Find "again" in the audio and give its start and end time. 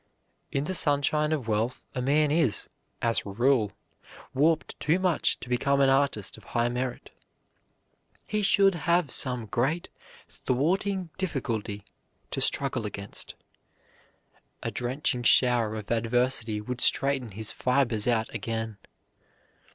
18.33-18.77